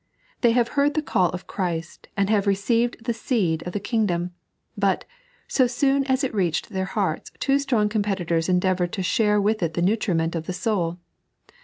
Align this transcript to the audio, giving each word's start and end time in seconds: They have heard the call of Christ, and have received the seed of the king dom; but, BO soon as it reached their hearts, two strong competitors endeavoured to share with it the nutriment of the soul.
They 0.41 0.53
have 0.53 0.69
heard 0.69 0.95
the 0.95 1.03
call 1.03 1.29
of 1.29 1.45
Christ, 1.45 2.07
and 2.17 2.27
have 2.27 2.47
received 2.47 3.05
the 3.05 3.13
seed 3.13 3.61
of 3.67 3.73
the 3.73 3.79
king 3.79 4.07
dom; 4.07 4.31
but, 4.75 5.05
BO 5.55 5.67
soon 5.67 6.05
as 6.05 6.23
it 6.23 6.33
reached 6.33 6.69
their 6.69 6.85
hearts, 6.85 7.29
two 7.37 7.59
strong 7.59 7.87
competitors 7.87 8.49
endeavoured 8.49 8.93
to 8.93 9.03
share 9.03 9.39
with 9.39 9.61
it 9.61 9.75
the 9.75 9.81
nutriment 9.83 10.33
of 10.35 10.47
the 10.47 10.53
soul. 10.53 10.97